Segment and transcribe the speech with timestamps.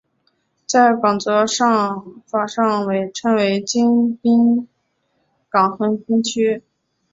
[0.65, 1.45] 在港则
[2.25, 4.67] 法上称为京滨
[5.47, 6.63] 港横滨区。